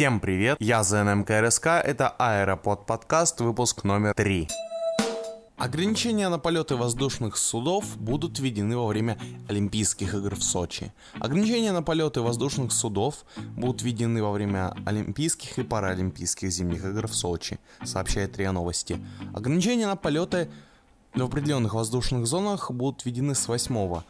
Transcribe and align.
Всем 0.00 0.18
привет, 0.18 0.56
я 0.60 0.82
ЗНМКРСК, 0.82 1.66
это 1.66 2.08
Аэропод 2.08 2.86
подкаст, 2.86 3.38
выпуск 3.42 3.84
номер 3.84 4.14
3. 4.14 4.48
Ограничения 5.58 6.30
на 6.30 6.38
полеты 6.38 6.76
воздушных 6.76 7.36
судов 7.36 7.98
будут 7.98 8.38
введены 8.38 8.78
во 8.78 8.86
время 8.86 9.18
Олимпийских 9.46 10.14
игр 10.14 10.36
в 10.36 10.42
Сочи. 10.42 10.94
Ограничения 11.18 11.72
на 11.72 11.82
полеты 11.82 12.22
воздушных 12.22 12.72
судов 12.72 13.26
будут 13.58 13.82
введены 13.82 14.22
во 14.22 14.32
время 14.32 14.72
Олимпийских 14.86 15.58
и 15.58 15.64
Паралимпийских 15.64 16.50
зимних 16.50 16.82
игр 16.82 17.06
в 17.06 17.14
Сочи, 17.14 17.58
сообщает 17.84 18.38
РИА 18.38 18.52
Новости. 18.52 18.98
Ограничения 19.34 19.86
на 19.86 19.96
полеты 19.96 20.48
в 21.12 21.22
определенных 21.22 21.74
воздушных 21.74 22.26
зонах 22.26 22.70
будут 22.70 23.04
введены 23.04 23.34
с 23.34 23.46
8 23.46 24.00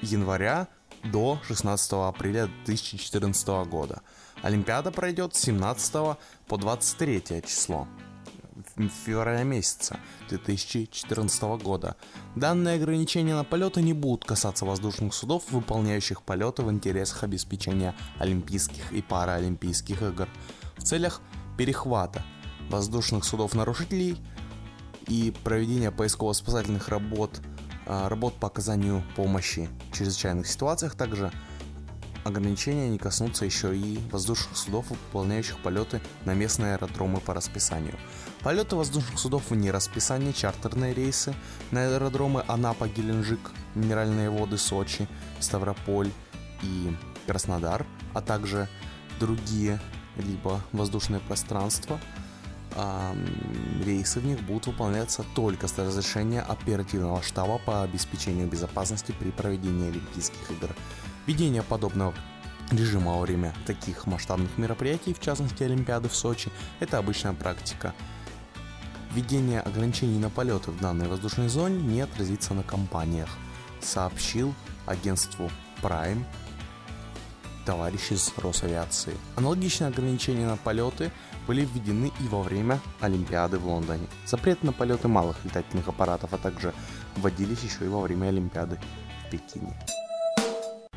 января 0.00 0.68
до 1.02 1.38
16 1.46 1.92
апреля 1.92 2.46
2014 2.64 3.46
года. 3.68 4.00
Олимпиада 4.44 4.90
пройдет 4.90 5.34
с 5.34 5.40
17 5.40 6.18
по 6.46 6.56
23 6.58 7.42
число 7.46 7.88
февраля 9.06 9.42
месяца 9.42 9.98
2014 10.28 11.42
года. 11.62 11.96
Данные 12.36 12.74
ограничения 12.76 13.34
на 13.34 13.44
полеты 13.44 13.80
не 13.80 13.94
будут 13.94 14.26
касаться 14.26 14.66
воздушных 14.66 15.14
судов, 15.14 15.50
выполняющих 15.50 16.20
полеты 16.20 16.62
в 16.62 16.70
интересах 16.70 17.24
обеспечения 17.24 17.94
Олимпийских 18.18 18.92
и 18.92 19.00
Паралимпийских 19.00 20.02
игр 20.02 20.28
в 20.76 20.82
целях 20.82 21.22
перехвата 21.56 22.22
воздушных 22.68 23.24
судов-нарушителей 23.24 24.18
и 25.08 25.34
проведения 25.42 25.90
поисково-спасательных 25.90 26.88
работ, 26.88 27.40
а, 27.86 28.10
работ 28.10 28.34
по 28.34 28.48
оказанию 28.48 29.02
помощи 29.16 29.70
в 29.90 29.96
чрезвычайных 29.96 30.46
ситуациях, 30.46 30.96
также 30.96 31.32
ограничения 32.24 32.88
не 32.88 32.98
коснутся 32.98 33.44
еще 33.44 33.76
и 33.76 33.98
воздушных 34.10 34.56
судов, 34.56 34.90
выполняющих 34.90 35.58
полеты 35.62 36.00
на 36.24 36.34
местные 36.34 36.74
аэродромы 36.74 37.20
по 37.20 37.34
расписанию. 37.34 37.96
Полеты 38.40 38.76
воздушных 38.76 39.18
судов 39.18 39.50
вне 39.50 39.70
расписания, 39.70 40.32
чартерные 40.32 40.92
рейсы 40.92 41.34
на 41.70 41.84
аэродромы 41.84 42.44
Анапа, 42.48 42.88
Геленджик, 42.88 43.52
Минеральные 43.74 44.30
воды 44.30 44.58
Сочи, 44.58 45.08
Ставрополь 45.40 46.10
и 46.62 46.96
Краснодар, 47.26 47.86
а 48.12 48.20
также 48.20 48.68
другие 49.20 49.80
либо 50.16 50.60
воздушные 50.72 51.20
пространства, 51.20 51.98
рейсы 53.84 54.20
в 54.20 54.26
них 54.26 54.40
будут 54.42 54.66
выполняться 54.66 55.24
только 55.34 55.68
с 55.68 55.78
разрешения 55.78 56.40
оперативного 56.40 57.22
штаба 57.22 57.58
по 57.64 57.82
обеспечению 57.82 58.48
безопасности 58.48 59.14
при 59.18 59.30
проведении 59.30 59.88
Олимпийских 59.88 60.50
игр. 60.50 60.70
Введение 61.26 61.62
подобного 61.62 62.14
режима 62.70 63.12
во 63.12 63.20
время 63.20 63.54
таких 63.66 64.06
масштабных 64.06 64.58
мероприятий, 64.58 65.14
в 65.14 65.20
частности 65.20 65.62
Олимпиады 65.62 66.08
в 66.08 66.14
Сочи, 66.14 66.50
это 66.80 66.98
обычная 66.98 67.32
практика. 67.32 67.94
Введение 69.12 69.60
ограничений 69.60 70.18
на 70.18 70.28
полеты 70.28 70.70
в 70.70 70.80
данной 70.80 71.08
воздушной 71.08 71.48
зоне 71.48 71.80
не 71.80 72.00
отразится 72.00 72.52
на 72.52 72.62
компаниях, 72.62 73.28
сообщил 73.80 74.54
агентству 74.86 75.50
Prime 75.82 76.24
товарищ 77.64 78.12
из 78.12 78.32
Росавиации. 78.36 79.14
Аналогичные 79.36 79.88
ограничения 79.88 80.46
на 80.46 80.56
полеты 80.56 81.10
были 81.46 81.64
введены 81.64 82.12
и 82.20 82.28
во 82.28 82.42
время 82.42 82.80
Олимпиады 83.00 83.58
в 83.58 83.66
Лондоне. 83.66 84.06
Запрет 84.26 84.62
на 84.62 84.72
полеты 84.72 85.08
малых 85.08 85.42
летательных 85.44 85.88
аппаратов, 85.88 86.34
а 86.34 86.38
также 86.38 86.74
вводились 87.16 87.62
еще 87.62 87.86
и 87.86 87.88
во 87.88 88.00
время 88.00 88.26
Олимпиады 88.26 88.78
в 89.26 89.30
Пекине. 89.30 89.74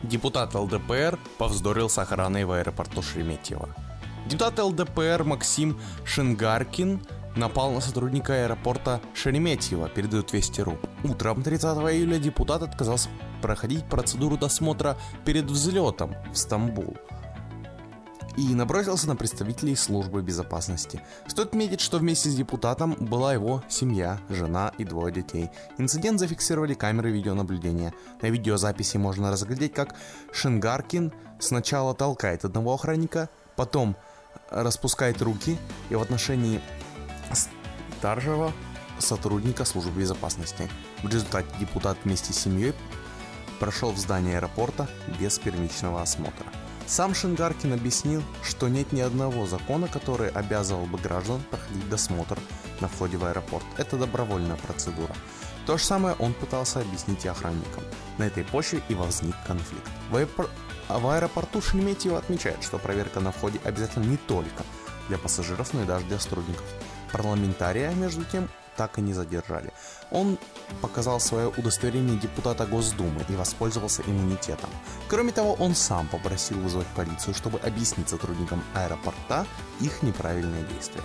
Депутат 0.04 0.54
ЛДПР 0.54 1.18
повздорил 1.38 1.90
с 1.90 1.98
охраной 1.98 2.46
в 2.46 2.52
аэропорту 2.52 3.02
Шереметьево. 3.02 3.70
Депутат 4.28 4.60
ЛДПР 4.60 5.24
Максим 5.24 5.80
Шингаркин 6.06 7.02
напал 7.36 7.72
на 7.72 7.82
сотрудника 7.82 8.44
аэропорта 8.44 9.02
Шереметьево, 9.16 9.90
передают 9.90 10.34
Вести.ру. 10.34 10.78
Утром 11.04 11.42
30 11.42 11.66
июля 11.94 12.20
депутат 12.20 12.62
отказался 12.62 13.10
проходить 13.42 13.86
процедуру 13.86 14.38
досмотра 14.38 14.98
перед 15.26 15.46
взлетом 15.46 16.16
в 16.32 16.38
Стамбул 16.38 16.96
и 18.38 18.54
набросился 18.54 19.08
на 19.08 19.16
представителей 19.16 19.76
службы 19.76 20.22
безопасности. 20.22 21.02
Стоит 21.28 21.50
отметить, 21.50 21.82
что 21.82 21.98
вместе 21.98 22.30
с 22.30 22.36
депутатом 22.36 22.96
была 23.00 23.34
его 23.34 23.64
семья, 23.68 24.20
жена 24.30 24.72
и 24.78 24.86
двое 24.86 25.12
детей. 25.12 25.50
Инцидент 25.80 26.20
зафиксировали 26.20 26.76
камеры 26.76 27.12
видеонаблюдения. 27.12 27.94
На 28.22 28.28
видеозаписи 28.28 28.98
можно 28.98 29.32
разглядеть, 29.32 29.74
как 29.74 29.96
Шингаркин 30.32 31.12
сначала 31.40 31.96
толкает 31.96 32.46
одного 32.46 32.76
охранника, 32.76 33.30
потом 33.56 33.98
распускает 34.52 35.22
руки 35.22 35.58
и 35.90 35.96
в 35.96 36.02
отношении 36.02 36.62
старшего 37.98 38.54
сотрудника 39.00 39.66
службы 39.66 40.00
безопасности. 40.00 40.70
В 41.02 41.10
результате 41.10 41.48
депутат 41.60 41.98
вместе 42.04 42.34
с 42.34 42.38
семьей 42.38 42.74
прошел 43.60 43.92
в 43.92 43.98
здание 43.98 44.38
аэропорта 44.38 44.88
без 45.20 45.40
первичного 45.40 46.04
осмотра. 46.04 46.46
Сам 46.88 47.14
Шингаркин 47.14 47.74
объяснил, 47.74 48.24
что 48.42 48.70
нет 48.70 48.94
ни 48.94 49.02
одного 49.02 49.46
закона, 49.46 49.90
который 49.90 50.30
обязывал 50.30 50.86
бы 50.86 50.98
граждан 50.98 51.42
проходить 51.52 51.90
досмотр 51.90 52.40
на 52.80 52.88
входе 52.88 53.18
в 53.18 53.26
аэропорт. 53.26 53.66
Это 53.78 53.98
добровольная 53.98 54.56
процедура. 54.56 55.14
То 55.66 55.78
же 55.78 55.84
самое 55.84 56.16
он 56.16 56.34
пытался 56.34 56.80
объяснить 56.80 57.26
и 57.26 57.28
охранникам. 57.28 57.84
На 58.18 58.24
этой 58.24 58.46
почве 58.46 58.82
и 58.88 58.96
возник 58.96 59.36
конфликт. 59.46 59.86
В, 60.10 60.26
в 60.88 61.10
аэропорту 61.10 61.62
Шереметьево 61.62 62.18
отмечает, 62.18 62.64
что 62.64 62.78
проверка 62.78 63.20
на 63.20 63.34
входе 63.34 63.60
обязательно 63.66 64.06
не 64.06 64.18
только 64.18 64.64
для 65.10 65.18
пассажиров, 65.18 65.74
но 65.74 65.84
и 65.84 65.86
даже 65.86 66.06
для 66.06 66.20
сотрудников. 66.20 66.66
Парламентария, 67.12 67.92
между 67.92 68.24
тем, 68.24 68.48
так 68.78 68.98
и 68.98 69.02
не 69.02 69.14
задержали. 69.14 69.74
Он 70.12 70.38
показал 70.82 71.20
свое 71.20 71.48
удостоверение 71.50 72.18
депутата 72.18 72.66
Госдумы 72.66 73.26
и 73.28 73.36
воспользовался 73.36 74.04
иммунитетом. 74.04 74.70
Кроме 75.10 75.32
того, 75.32 75.54
он 75.54 75.76
сам 75.76 76.08
попросил 76.08 76.60
вызвать 76.60 76.88
полицию, 76.96 77.34
чтобы 77.34 77.60
объяснить 77.60 78.10
сотрудникам 78.10 78.64
аэропорта 78.74 79.46
их 79.82 80.04
неправильные 80.04 80.64
действия. 80.74 81.04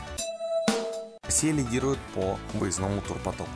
Все 1.26 1.50
лидируют 1.50 1.98
по 2.14 2.38
выездному 2.54 3.00
турпотоку. 3.00 3.50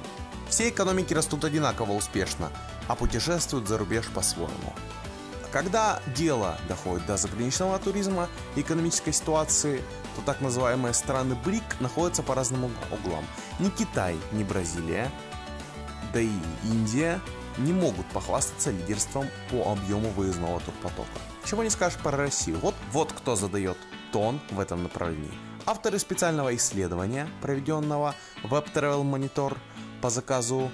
Все 0.49 0.69
экономики 0.71 1.12
растут 1.12 1.44
одинаково 1.44 1.93
успешно, 1.93 2.50
а 2.88 2.94
путешествуют 2.94 3.69
за 3.69 3.78
рубеж 3.78 4.06
по-своему. 4.09 4.72
Когда 5.56 6.03
дело 6.15 6.59
доходит 6.69 7.06
до 7.06 7.17
заграничного 7.17 7.78
туризма 7.78 8.28
и 8.56 8.61
экономической 8.61 9.11
ситуации, 9.11 9.83
то 10.15 10.21
так 10.21 10.43
называемые 10.43 10.93
страны 10.93 11.34
БРИК 11.34 11.81
находятся 11.81 12.22
по 12.22 12.34
разным 12.34 12.67
углам. 12.93 13.25
Ни 13.59 13.71
Китай, 13.71 14.17
ни 14.33 14.44
Бразилия, 14.44 15.11
да 16.12 16.21
и 16.21 16.28
Индия 16.62 17.22
не 17.56 17.72
могут 17.72 18.05
похвастаться 18.09 18.71
лидерством 18.71 19.28
по 19.50 19.72
объему 19.72 20.11
выездного 20.11 20.61
турпотока. 20.61 21.09
Чего 21.47 21.62
не 21.62 21.71
скажешь 21.71 21.99
про 22.00 22.15
Россию. 22.15 22.59
Вот, 22.59 22.75
вот 22.93 23.15
кто 23.15 23.34
задает 23.34 23.78
тон 24.12 24.43
в 24.50 24.61
этом 24.61 24.83
направлении. 24.83 25.33
Авторы 25.65 25.99
специального 25.99 26.55
исследования, 26.55 27.31
проведенного 27.41 28.15
Web 28.43 28.75
Travel 28.75 29.11
Monitor 29.11 29.56
по 30.03 30.11
заказу 30.11 30.71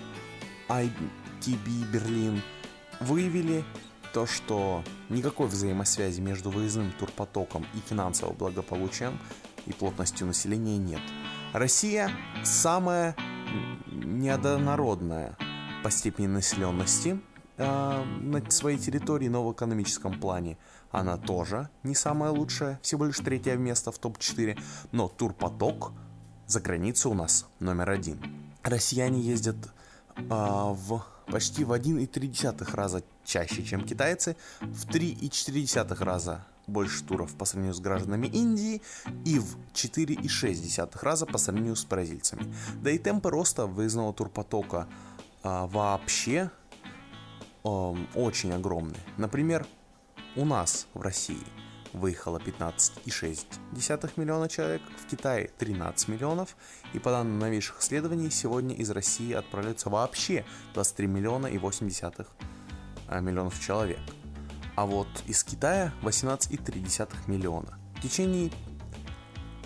ITB 0.68 1.84
Берлин, 1.92 2.42
выявили 2.98 3.64
то, 4.12 4.26
что 4.26 4.84
никакой 5.08 5.46
взаимосвязи 5.46 6.20
между 6.20 6.50
выездным 6.50 6.92
турпотоком 6.92 7.66
и 7.74 7.78
финансовым 7.88 8.36
благополучием 8.36 9.18
и 9.66 9.72
плотностью 9.72 10.26
населения 10.26 10.78
нет. 10.78 11.00
Россия 11.52 12.10
самая 12.44 13.16
неоднородная 13.90 15.36
по 15.82 15.90
степени 15.90 16.26
населенности 16.26 17.20
э, 17.56 18.04
на 18.20 18.50
своей 18.50 18.78
территории, 18.78 19.28
но 19.28 19.46
в 19.46 19.52
экономическом 19.52 20.18
плане 20.18 20.58
она 20.90 21.16
тоже 21.16 21.68
не 21.82 21.94
самая 21.94 22.30
лучшая, 22.30 22.78
всего 22.82 23.06
лишь 23.06 23.18
третье 23.18 23.56
место 23.56 23.92
в 23.92 23.98
топ-4, 23.98 24.58
но 24.92 25.08
турпоток 25.08 25.92
за 26.46 26.60
границу 26.60 27.10
у 27.10 27.14
нас 27.14 27.46
номер 27.60 27.90
один. 27.90 28.20
Россияне 28.62 29.20
ездят 29.20 29.56
в 30.16 31.04
почти 31.26 31.64
в 31.64 31.72
1,3 31.72 32.74
раза 32.74 33.02
чаще, 33.24 33.64
чем 33.64 33.84
китайцы, 33.84 34.36
в 34.60 34.86
3,4 34.86 36.04
раза 36.04 36.44
больше 36.66 37.04
туров 37.04 37.34
по 37.34 37.44
сравнению 37.44 37.74
с 37.74 37.80
гражданами 37.80 38.26
Индии 38.26 38.82
и 39.24 39.38
в 39.38 39.56
4,6 39.72 40.98
раза 41.02 41.26
по 41.26 41.38
сравнению 41.38 41.76
с 41.76 41.84
бразильцами. 41.84 42.52
Да 42.82 42.90
и 42.90 42.98
темпы 42.98 43.30
роста 43.30 43.66
выездного 43.66 44.12
турпотока 44.12 44.86
а, 45.42 45.66
вообще 45.66 46.50
а, 47.64 47.96
очень 48.14 48.52
огромны. 48.52 48.96
Например, 49.16 49.66
у 50.36 50.44
нас 50.44 50.86
в 50.94 51.00
России– 51.00 51.46
выехало 51.92 52.38
15,6 52.38 54.12
миллиона 54.16 54.48
человек, 54.48 54.82
в 54.98 55.10
Китае 55.10 55.50
13 55.58 56.08
миллионов, 56.08 56.56
и 56.92 56.98
по 56.98 57.10
данным 57.10 57.38
новейших 57.38 57.80
исследований, 57.80 58.30
сегодня 58.30 58.74
из 58.74 58.90
России 58.90 59.32
отправляются 59.32 59.90
вообще 59.90 60.44
23 60.74 61.06
миллиона 61.06 61.46
и 61.46 61.58
8 61.58 61.90
а, 63.08 63.20
миллионов 63.20 63.60
человек. 63.60 64.00
А 64.74 64.86
вот 64.86 65.08
из 65.26 65.44
Китая 65.44 65.92
18,3 66.02 67.30
миллиона. 67.30 67.78
В 67.96 68.02
течение 68.02 68.50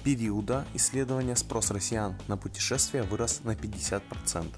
периода 0.05 0.65
исследования 0.75 1.37
спрос 1.37 1.71
россиян 1.71 2.17
на 2.29 2.37
путешествия 2.37 3.03
вырос 3.03 3.41
на 3.45 3.53
50%, 3.53 4.55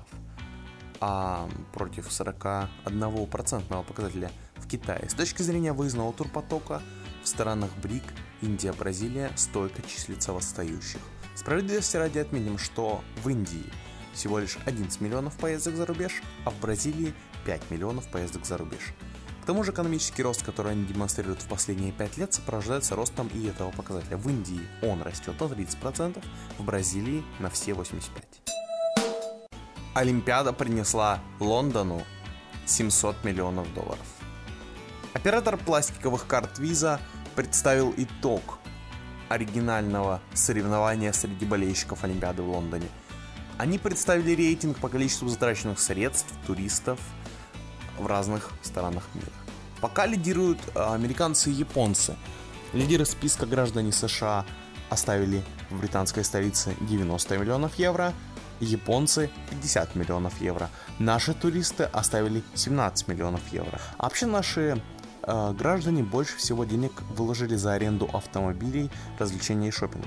а 1.00 1.48
против 1.72 2.08
41% 2.08 3.84
показателя 3.84 4.30
в 4.56 4.68
Китае. 4.68 5.08
С 5.08 5.14
точки 5.14 5.42
зрения 5.42 5.72
выездного 5.72 6.12
турпотока 6.12 6.82
в 7.22 7.28
странах 7.28 7.70
БРИК 7.82 8.04
Индия, 8.42 8.72
Бразилия 8.72 9.32
стойко 9.36 9.82
числится 9.82 10.32
в 10.32 10.36
отстающих. 10.36 11.00
Справедливости 11.34 11.96
ради 11.96 12.18
отметим, 12.18 12.58
что 12.58 13.02
в 13.22 13.28
Индии 13.28 13.64
всего 14.12 14.38
лишь 14.38 14.58
11 14.64 15.00
миллионов 15.00 15.36
поездок 15.36 15.76
за 15.76 15.86
рубеж, 15.86 16.22
а 16.44 16.50
в 16.50 16.58
Бразилии 16.60 17.14
5 17.46 17.70
миллионов 17.70 18.10
поездок 18.10 18.44
за 18.44 18.58
рубеж. 18.58 18.94
К 19.42 19.46
тому 19.46 19.64
же 19.64 19.72
экономический 19.72 20.22
рост, 20.22 20.42
который 20.44 20.72
они 20.72 20.84
демонстрируют 20.84 21.40
в 21.40 21.48
последние 21.48 21.92
5 21.92 22.18
лет, 22.18 22.34
сопровождается 22.34 22.96
ростом 22.96 23.28
и 23.28 23.46
этого 23.46 23.70
показателя. 23.70 24.16
В 24.16 24.28
Индии 24.28 24.60
он 24.82 25.00
растет 25.02 25.40
на 25.40 25.44
30%, 25.44 26.22
в 26.58 26.64
Бразилии 26.64 27.24
на 27.38 27.48
все 27.48 27.72
85%. 27.72 28.02
Олимпиада 29.94 30.52
принесла 30.52 31.20
Лондону 31.40 32.02
700 32.66 33.24
миллионов 33.24 33.72
долларов. 33.74 34.17
Оператор 35.14 35.56
пластиковых 35.56 36.26
карт 36.26 36.58
Visa 36.58 37.00
представил 37.34 37.94
итог 37.96 38.58
оригинального 39.28 40.20
соревнования 40.34 41.12
среди 41.12 41.46
болельщиков 41.46 42.04
Олимпиады 42.04 42.42
в 42.42 42.50
Лондоне. 42.50 42.88
Они 43.56 43.78
представили 43.78 44.32
рейтинг 44.32 44.78
по 44.78 44.88
количеству 44.88 45.28
затраченных 45.28 45.80
средств 45.80 46.32
туристов 46.46 47.00
в 47.98 48.06
разных 48.06 48.50
странах 48.62 49.04
мира. 49.14 49.32
Пока 49.80 50.06
лидируют 50.06 50.58
а, 50.74 50.94
американцы 50.94 51.50
и 51.50 51.54
японцы. 51.54 52.16
Лидеры 52.72 53.04
списка 53.06 53.46
граждане 53.46 53.92
США 53.92 54.44
оставили 54.90 55.42
в 55.70 55.80
британской 55.80 56.22
столице 56.22 56.74
90 56.80 57.38
миллионов 57.38 57.76
евро, 57.76 58.12
японцы 58.60 59.30
50 59.50 59.94
миллионов 59.94 60.40
евро. 60.40 60.68
Наши 60.98 61.34
туристы 61.34 61.84
оставили 61.84 62.42
17 62.54 63.08
миллионов 63.08 63.40
евро. 63.52 63.80
А 63.96 64.04
вообще 64.04 64.26
наши 64.26 64.60
э, 64.60 64.76
граждане 65.56 66.02
больше 66.02 66.36
всего 66.38 66.64
денег 66.64 67.02
выложили 67.10 67.54
за 67.54 67.74
аренду 67.74 68.08
автомобилей, 68.12 68.90
развлечения 69.18 69.68
и 69.68 69.70
шопинг. 69.70 70.06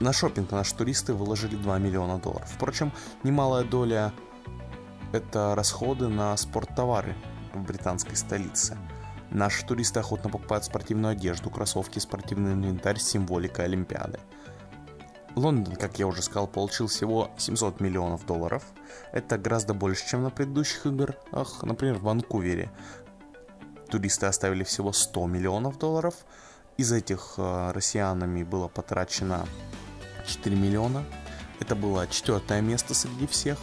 На 0.00 0.12
шопинг 0.12 0.50
наши 0.50 0.74
туристы 0.74 1.14
выложили 1.14 1.54
2 1.54 1.78
миллиона 1.78 2.18
долларов. 2.18 2.50
Впрочем, 2.52 2.92
немалая 3.22 3.64
доля 3.64 4.12
это 5.12 5.54
расходы 5.54 6.08
на 6.08 6.36
спорттовары 6.36 7.14
в 7.54 7.62
британской 7.62 8.16
столице. 8.16 8.76
Наши 9.30 9.64
туристы 9.64 10.00
охотно 10.00 10.28
покупают 10.28 10.64
спортивную 10.64 11.12
одежду, 11.12 11.50
кроссовки, 11.50 11.98
спортивный 11.98 12.52
инвентарь 12.52 12.98
с 12.98 13.14
Олимпиады. 13.14 14.18
Лондон, 15.34 15.76
как 15.76 15.98
я 15.98 16.06
уже 16.06 16.20
сказал, 16.20 16.46
получил 16.46 16.88
всего 16.88 17.30
700 17.38 17.80
миллионов 17.80 18.26
долларов. 18.26 18.64
Это 19.12 19.38
гораздо 19.38 19.72
больше, 19.72 20.06
чем 20.06 20.22
на 20.22 20.30
предыдущих 20.30 20.84
играх. 20.84 21.16
Например, 21.62 21.96
в 21.98 22.02
Ванкувере 22.02 22.70
туристы 23.92 24.24
оставили 24.24 24.64
всего 24.64 24.92
100 24.92 25.26
миллионов 25.26 25.78
долларов. 25.78 26.14
Из 26.78 26.92
этих 26.92 27.34
э, 27.36 27.72
россиянами 27.72 28.42
было 28.42 28.68
потрачено 28.68 29.46
4 30.26 30.56
миллиона. 30.56 31.04
Это 31.60 31.76
было 31.76 32.06
четвертое 32.06 32.62
место 32.62 32.94
среди 32.94 33.26
всех. 33.26 33.58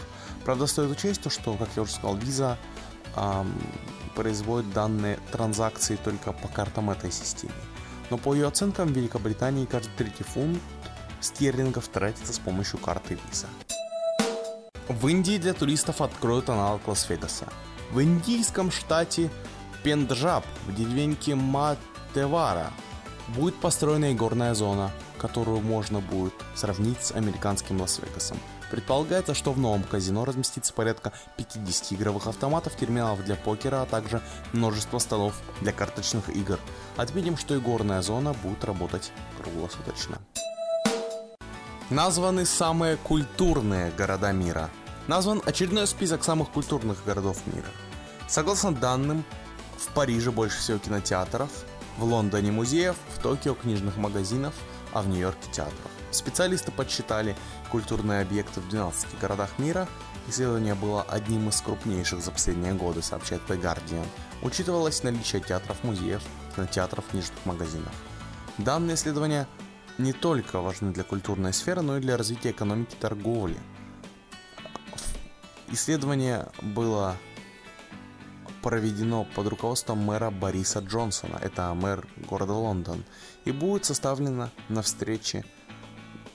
Правда, 0.46 0.68
стоит 0.68 0.92
учесть 0.92 1.24
то, 1.24 1.32
что, 1.32 1.56
как 1.56 1.70
я 1.76 1.82
уже 1.82 1.94
сказал, 1.94 2.16
Visa 2.18 2.58
эм, 3.16 3.52
производит 4.16 4.72
данные 4.72 5.18
транзакции 5.32 5.96
только 5.96 6.32
по 6.32 6.48
картам 6.48 6.92
этой 6.92 7.12
системы. 7.12 7.54
Но 8.12 8.18
по 8.18 8.36
ее 8.36 8.48
оценкам 8.48 8.90
в 8.90 8.92
Великобритании 8.92 9.66
каждый 9.66 9.92
третий 9.98 10.24
фунт 10.24 10.60
стерлингов 11.22 11.88
тратится 11.88 12.34
с 12.34 12.40
помощью 12.40 12.80
карты 12.80 13.16
Visa. 13.16 13.48
В 14.88 15.08
Индии 15.08 15.38
для 15.38 15.54
туристов 15.54 16.02
откроют 16.02 16.50
аналог 16.50 16.88
Лас-Вегаса. 16.88 17.48
В 17.92 18.02
индийском 18.02 18.72
штате 18.72 19.30
Пенджаб, 19.84 20.46
в 20.68 20.76
деревеньке 20.76 21.36
Матевара, 21.36 22.72
будет 23.30 23.56
построена 23.56 24.12
игорная 24.12 24.54
зона, 24.54 24.92
которую 25.18 25.62
можно 25.62 26.00
будет 26.00 26.34
сравнить 26.56 27.02
с 27.04 27.12
американским 27.12 27.80
Лас-Вегасом. 27.80 28.38
Предполагается, 28.72 29.34
что 29.34 29.52
в 29.52 29.60
новом 29.60 29.84
казино 29.84 30.26
разместится 30.26 30.74
порядка 30.74 31.12
50 31.38 31.94
игровых 31.94 32.28
автоматов, 32.28 32.76
терминалов 32.76 33.24
для 33.24 33.36
покера, 33.36 33.82
а 33.82 33.86
также 33.86 34.22
множество 34.54 35.00
столов 35.00 35.40
для 35.62 35.72
карточных 35.72 36.30
игр. 36.30 36.60
Отметим, 36.96 37.36
что 37.36 37.58
игорная 37.58 38.02
зона 38.02 38.34
будет 38.34 38.64
работать 38.64 39.12
круглосуточно. 39.42 40.20
Названы 41.90 42.46
самые 42.46 42.98
культурные 42.98 43.92
города 43.98 44.32
мира. 44.32 44.70
Назван 45.08 45.42
очередной 45.44 45.88
список 45.88 46.24
самых 46.24 46.50
культурных 46.52 47.04
городов 47.04 47.42
мира. 47.48 47.66
Согласно 48.28 48.72
данным, 48.72 49.26
в 49.80 49.94
Париже 49.94 50.32
больше 50.32 50.60
всего 50.60 50.78
кинотеатров, 50.78 51.50
в 51.98 52.04
Лондоне 52.04 52.52
музеев, 52.52 52.96
в 53.16 53.22
Токио 53.22 53.54
книжных 53.54 53.98
магазинов, 53.98 54.54
а 54.94 55.02
в 55.02 55.08
Нью-Йорке 55.08 55.52
театров. 55.52 55.92
Специалисты 56.12 56.72
подсчитали 56.72 57.36
культурные 57.72 58.22
объекты 58.22 58.62
в 58.62 58.70
12 58.70 59.20
городах 59.20 59.50
мира. 59.60 59.88
Исследование 60.28 60.76
было 60.76 61.04
одним 61.04 61.50
из 61.50 61.62
крупнейших 61.62 62.22
за 62.22 62.32
последние 62.32 62.74
годы, 62.74 63.02
сообщает 63.02 63.42
The 63.48 63.62
Guardian. 63.62 64.06
Учитывалось 64.42 65.04
наличие 65.04 65.42
театров, 65.42 65.84
музеев, 65.84 66.22
кинотеатров, 66.56 67.06
книжных 67.10 67.46
магазинов. 67.46 67.94
Данные 68.58 68.96
исследования 68.96 69.48
не 69.98 70.14
только 70.14 70.62
важны 70.62 70.92
для 70.92 71.04
культурной 71.04 71.54
сферы, 71.54 71.82
но 71.82 71.98
и 71.98 72.02
для 72.02 72.18
развития 72.18 72.52
экономики 72.52 72.96
торговли. 73.00 73.58
Исследование 75.72 76.48
было 76.62 77.16
проведено 78.62 79.26
под 79.36 79.48
руководством 79.48 80.00
мэра 80.00 80.30
Бориса 80.32 80.80
Джонсона, 80.80 81.40
это 81.42 81.74
мэр 81.74 82.08
города 82.30 82.54
Лондон, 82.54 83.04
и 83.46 83.52
будет 83.52 83.86
составлено 83.86 84.50
на 84.68 84.82
встрече 84.82 85.46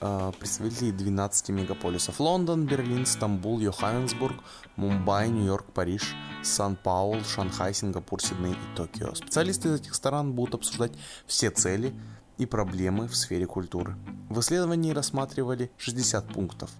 э, 0.01 0.31
представителей 0.39 0.91
12 0.91 1.49
мегаполисов 1.49 2.19
Лондон, 2.19 2.65
Берлин, 2.65 3.05
Стамбул, 3.05 3.59
Йоханнесбург, 3.59 4.35
Мумбай, 4.75 5.29
Нью-Йорк, 5.29 5.65
Париж, 5.73 6.15
Сан-Паул, 6.43 7.23
Шанхай, 7.23 7.73
Сингапур, 7.73 8.21
Сидней 8.21 8.53
и 8.53 8.75
Токио. 8.75 9.13
Специалисты 9.15 9.69
из 9.69 9.81
этих 9.81 9.95
стран 9.95 10.33
будут 10.33 10.55
обсуждать 10.55 10.93
все 11.27 11.49
цели, 11.49 11.93
и 12.37 12.45
проблемы 12.45 13.07
в 13.07 13.15
сфере 13.15 13.45
культуры. 13.45 13.95
В 14.29 14.39
исследовании 14.39 14.91
рассматривали 14.91 15.71
60 15.77 16.27
пунктов, 16.27 16.71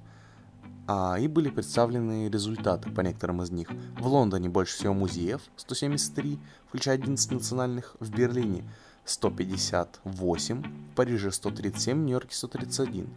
а, 0.88 1.18
и 1.20 1.28
были 1.28 1.50
представлены 1.50 2.30
результаты 2.30 2.90
по 2.92 3.02
некоторым 3.02 3.42
из 3.42 3.52
них. 3.52 3.70
В 4.00 4.08
Лондоне 4.08 4.50
больше 4.50 4.76
всего 4.76 4.94
музеев, 4.94 5.42
173, 5.56 6.40
включая 6.68 6.96
11 6.96 7.32
национальных, 7.32 7.96
в 8.00 8.12
Берлине 8.12 8.64
158, 9.06 10.64
в 10.64 10.96
Париже 10.96 11.32
137, 11.32 11.98
в 11.98 12.02
Нью-Йорке 12.02 12.36
131. 12.36 13.10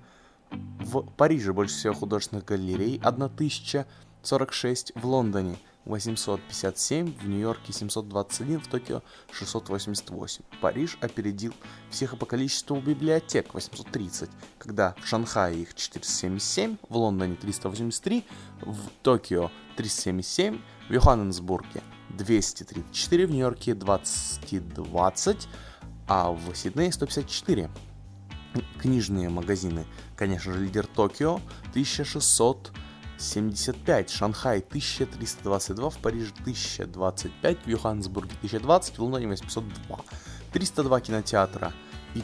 В 0.51 1.03
Париже 1.17 1.53
больше 1.53 1.75
всего 1.75 1.95
художественных 1.95 2.45
галерей, 2.47 3.01
1046, 3.03 4.93
в 4.95 5.07
Лондоне 5.07 5.57
857, 5.89 7.19
в 7.19 7.29
Нью-Йорке 7.29 7.73
721, 7.73 8.61
в 8.61 8.69
Токио 8.69 9.03
688. 9.33 10.45
Париж 10.61 10.99
опередил 11.01 11.55
всех 11.91 12.19
по 12.19 12.27
количеству 12.27 12.79
библиотек 12.81 13.55
830, 13.55 14.31
когда 14.59 14.95
в 15.03 15.07
Шанхае 15.07 15.63
их 15.63 15.75
477, 15.75 16.77
в 16.89 16.97
Лондоне 16.97 17.37
383, 17.37 18.25
в 18.61 18.79
Токио 19.03 19.51
377, 19.77 20.61
в 20.89 20.93
Йоханнесбурге 20.93 21.83
234, 22.11 23.27
в 23.27 23.31
Нью-Йорке 23.31 23.75
2020, 23.75 25.49
а 26.07 26.31
в 26.31 26.55
Сиднее 26.55 26.93
154. 26.93 27.71
Книжные 28.81 29.29
магазины, 29.29 29.87
конечно 30.17 30.53
же, 30.53 30.61
лидер 30.61 30.87
Токио 30.87 31.41
1600 31.71 32.73
75, 33.19 34.11
Шанхай 34.11 34.59
1322, 34.59 35.91
в 35.91 35.99
Париже 35.99 36.33
1025, 36.41 37.59
в 37.65 37.69
Йоханнесбурге 37.69 38.35
1020, 38.39 38.99
в 38.99 39.03
Лондоне 39.03 39.27
802. 39.27 39.99
302 40.53 41.01
кинотеатра 41.01 41.73
и 42.15 42.23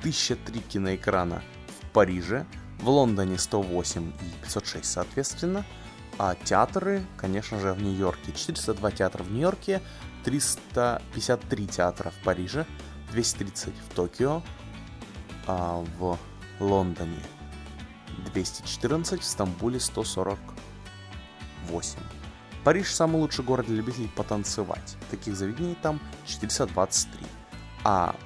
1003 0.00 0.60
киноэкрана 0.60 1.42
в 1.66 1.92
Париже, 1.92 2.46
в 2.78 2.88
Лондоне 2.88 3.38
108 3.38 4.08
и 4.08 4.42
506 4.42 4.84
соответственно, 4.84 5.64
а 6.18 6.34
театры, 6.34 7.04
конечно 7.16 7.58
же, 7.58 7.72
в 7.72 7.82
Нью-Йорке. 7.82 8.32
402 8.32 8.90
театра 8.92 9.22
в 9.24 9.32
Нью-Йорке, 9.32 9.80
353 10.24 11.66
театра 11.66 12.10
в 12.10 12.24
Париже, 12.24 12.66
230 13.12 13.74
в 13.74 13.94
Токио, 13.94 14.42
а 15.46 15.84
в 15.98 16.18
Лондоне 16.60 17.18
214, 18.32 19.20
в 19.20 19.24
Стамбуле 19.24 19.80
148. 19.80 21.98
Париж 22.64 22.94
самый 22.94 23.20
лучший 23.20 23.44
город 23.44 23.66
для 23.66 23.76
любителей 23.76 24.10
потанцевать. 24.16 24.96
Таких 25.10 25.36
заведений 25.36 25.76
там 25.80 26.00
423. 26.26 27.26
А 27.84 28.16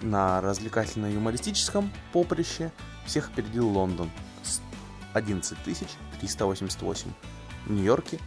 на 0.00 0.40
развлекательно-юмористическом 0.40 1.90
поприще 2.12 2.72
всех 3.06 3.30
опередил 3.30 3.68
Лондон 3.68 4.10
с 4.42 4.60
11 5.14 5.56
388. 6.20 7.12
В 7.66 7.70
Нью-Йорке 7.70 8.18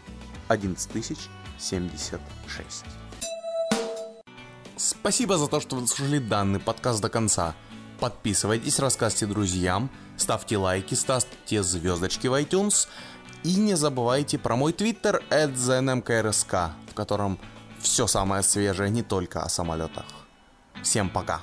11 0.48 1.30
076. 1.60 2.86
Спасибо 4.78 5.38
за 5.38 5.48
то, 5.48 5.60
что 5.60 5.76
вы 5.76 5.88
слушали 5.88 6.20
данный 6.20 6.60
подкаст 6.60 7.02
до 7.02 7.10
конца. 7.10 7.54
Подписывайтесь, 8.00 8.80
рассказывайте 8.80 9.26
друзьям, 9.26 9.90
ставьте 10.20 10.58
лайки, 10.58 10.96
ставьте 10.96 11.64
звездочки 11.64 12.28
в 12.28 12.34
iTunes. 12.34 12.88
И 13.44 13.56
не 13.56 13.76
забывайте 13.76 14.38
про 14.38 14.56
мой 14.56 14.74
твиттер 14.74 15.24
@znmkrsk, 15.30 16.72
в 16.92 16.94
котором 16.94 17.40
все 17.80 18.06
самое 18.08 18.44
свежее 18.44 18.90
не 18.90 19.02
только 19.02 19.42
о 19.42 19.50
самолетах. 19.50 20.06
Всем 20.84 21.10
пока! 21.10 21.42